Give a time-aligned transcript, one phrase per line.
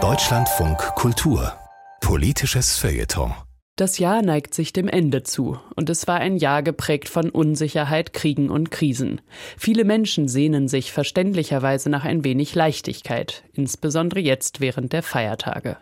[0.00, 1.58] Deutschlandfunk Kultur.
[2.00, 3.34] Politisches Feuilleton
[3.80, 8.12] das Jahr neigt sich dem Ende zu, und es war ein Jahr geprägt von Unsicherheit,
[8.12, 9.20] Kriegen und Krisen.
[9.56, 15.76] Viele Menschen sehnen sich verständlicherweise nach ein wenig Leichtigkeit, insbesondere jetzt während der Feiertage.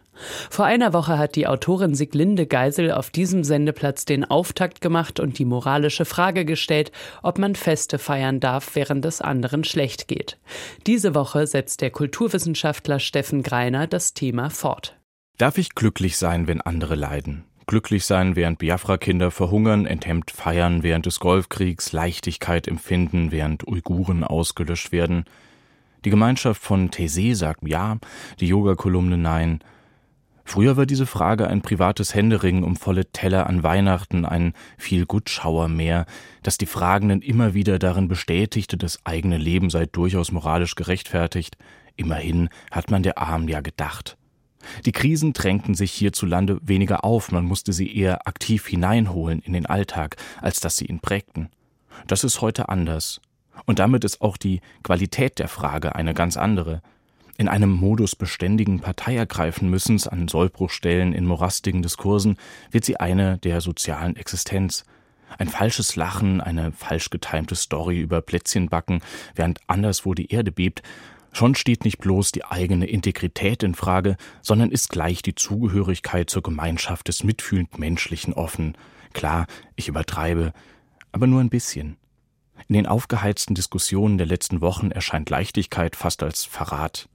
[0.51, 5.39] Vor einer Woche hat die Autorin Siglinde Geisel auf diesem Sendeplatz den Auftakt gemacht und
[5.39, 6.93] die moralische Frage gestellt,
[7.23, 10.39] ob man Feste feiern darf, während es anderen schlecht geht.
[10.87, 14.97] Diese Woche setzt der Kulturwissenschaftler Steffen Greiner das Thema fort.
[15.39, 17.45] Darf ich glücklich sein, wenn andere leiden?
[17.67, 24.93] Glücklich sein, während Biafra-Kinder verhungern, enthemmt feiern während des Golfkriegs, Leichtigkeit empfinden, während Uiguren ausgelöscht
[24.93, 25.25] werden.
[26.05, 27.99] Die Gemeinschaft von Taizé sagt ja,
[28.41, 29.61] die Yoga-Kolumne nein.
[30.45, 35.67] Früher war diese Frage ein privates Händeringen um volle Teller an Weihnachten, ein viel Gutschauer
[35.69, 36.07] mehr,
[36.45, 41.57] das die Fragenden immer wieder darin bestätigte, das eigene Leben sei durchaus moralisch gerechtfertigt.
[41.97, 44.17] Immerhin hat man der Armen ja gedacht.
[44.85, 49.67] Die Krisen drängten sich hierzulande weniger auf, man musste sie eher aktiv hineinholen in den
[49.67, 51.49] Alltag, als dass sie ihn prägten.
[52.07, 53.21] Das ist heute anders.
[53.65, 56.83] Und damit ist auch die Qualität der Frage eine ganz andere.
[57.39, 62.37] In einem Modus beständigen Parteiergreifenmüssens an Sollbruchstellen in morastigen Diskursen
[62.71, 64.85] wird sie eine der sozialen Existenz.
[65.39, 69.03] Ein falsches Lachen, eine falsch getimte Story über Plätzchenbacken,
[69.35, 70.83] während anderswo die Erde bebt,
[71.37, 76.41] Schon steht nicht bloß die eigene Integrität in Frage, sondern ist gleich die Zugehörigkeit zur
[76.41, 78.75] Gemeinschaft des mitfühlend Menschlichen offen.
[79.13, 80.55] Klar, ich übertreibe,
[81.13, 81.99] aber nur ein bisschen.
[82.69, 87.07] In den aufgeheizten Diskussionen der letzten Wochen erscheint Leichtigkeit fast als Verrat.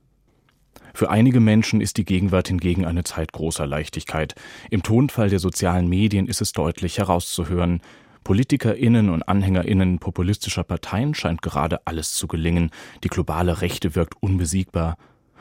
[0.94, 4.36] Für einige Menschen ist die Gegenwart hingegen eine Zeit großer Leichtigkeit.
[4.70, 7.82] Im Tonfall der sozialen Medien ist es deutlich herauszuhören.
[8.24, 12.72] PolitikerInnen und AnhängerInnen populistischer Parteien scheint gerade alles zu gelingen.
[13.04, 14.98] Die globale Rechte wirkt unbesiegbar.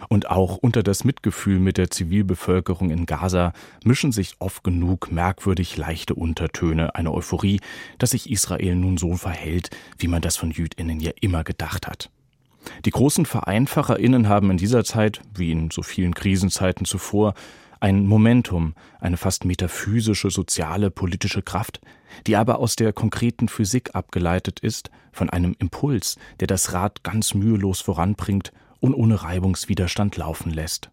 [0.08, 3.52] Und auch unter das Mitgefühl mit der Zivilbevölkerung in Gaza
[3.84, 7.60] mischen sich oft genug merkwürdig leichte Untertöne, eine Euphorie,
[7.98, 12.10] dass sich Israel nun so verhält, wie man das von JüdInnen ja immer gedacht hat.
[12.84, 17.34] Die großen VereinfacherInnen haben in dieser Zeit, wie in so vielen Krisenzeiten zuvor,
[17.80, 21.80] ein Momentum, eine fast metaphysische, soziale, politische Kraft,
[22.26, 27.34] die aber aus der konkreten Physik abgeleitet ist, von einem Impuls, der das Rad ganz
[27.34, 30.90] mühelos voranbringt und ohne Reibungswiderstand laufen lässt.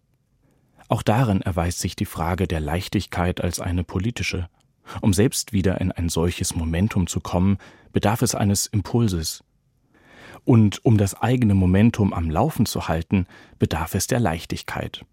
[0.88, 4.48] Auch darin erweist sich die Frage der Leichtigkeit als eine politische.
[5.02, 7.58] Um selbst wieder in ein solches Momentum zu kommen,
[7.92, 9.44] bedarf es eines Impulses.
[10.44, 13.26] Und um das eigene Momentum am Laufen zu halten,
[13.58, 15.04] bedarf es der Leichtigkeit.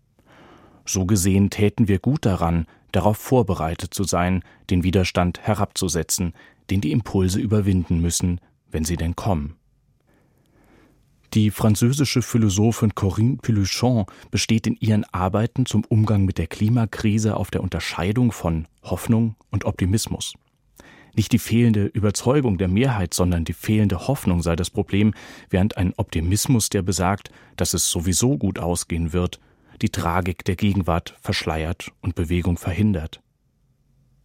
[0.86, 6.34] So gesehen täten wir gut daran, darauf vorbereitet zu sein, den Widerstand herabzusetzen,
[6.70, 8.40] den die Impulse überwinden müssen,
[8.72, 9.56] wenn sie denn kommen.
[11.34, 17.52] Die französische Philosophin Corinne Piluchon besteht in ihren Arbeiten zum Umgang mit der Klimakrise auf
[17.52, 20.36] der Unterscheidung von Hoffnung und Optimismus.
[21.14, 25.14] Nicht die fehlende Überzeugung der Mehrheit, sondern die fehlende Hoffnung sei das Problem,
[25.50, 29.40] während ein Optimismus, der besagt, dass es sowieso gut ausgehen wird,
[29.82, 33.22] die Tragik der Gegenwart verschleiert und Bewegung verhindert.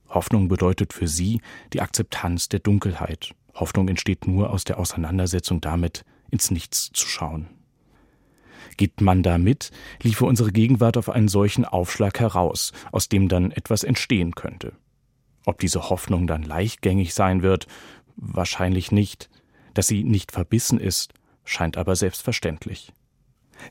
[0.09, 1.41] Hoffnung bedeutet für sie
[1.72, 3.34] die Akzeptanz der Dunkelheit.
[3.55, 7.49] Hoffnung entsteht nur aus der Auseinandersetzung damit, ins Nichts zu schauen.
[8.77, 9.71] Geht man da mit,
[10.03, 14.72] liefe unsere Gegenwart auf einen solchen Aufschlag heraus, aus dem dann etwas entstehen könnte.
[15.44, 17.66] Ob diese Hoffnung dann leichtgängig sein wird,
[18.16, 19.28] wahrscheinlich nicht.
[19.75, 22.93] Dass sie nicht verbissen ist, scheint aber selbstverständlich.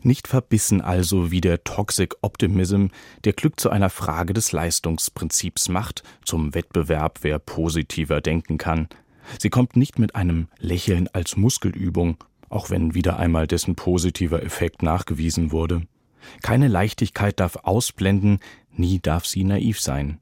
[0.02, 2.88] Nicht verbissen also wie der Toxic Optimism,
[3.24, 8.88] der Glück zu einer Frage des Leistungsprinzips macht, zum Wettbewerb, wer positiver denken kann.
[9.38, 12.18] Sie kommt nicht mit einem Lächeln als Muskelübung,
[12.50, 15.84] auch wenn wieder einmal dessen positiver Effekt nachgewiesen wurde.
[16.42, 18.40] Keine Leichtigkeit darf ausblenden,
[18.72, 20.20] nie darf sie naiv sein.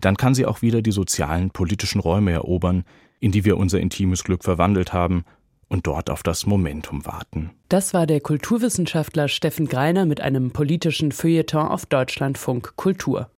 [0.00, 2.84] Dann kann sie auch wieder die sozialen, politischen Räume erobern,
[3.20, 5.24] in die wir unser intimes Glück verwandelt haben,
[5.68, 7.50] und dort auf das Momentum warten.
[7.68, 13.30] Das war der Kulturwissenschaftler Steffen Greiner mit einem politischen Feuilleton auf Deutschlandfunk Kultur.